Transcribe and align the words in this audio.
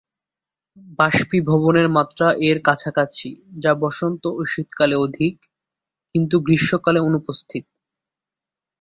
বাষ্পীভবনের 0.99 1.87
মাত্রা 1.89 2.27
এর 2.47 2.57
কাছাকাছি, 2.63 3.29
যা 3.59 3.71
বসন্ত 3.75 4.23
ও 4.29 4.41
শীতকালে 4.45 4.95
অধিক, 4.97 5.35
কিন্তু 6.15 6.35
গ্রীষ্মকালে 6.39 6.99
অনুপস্থিত। 6.99 7.65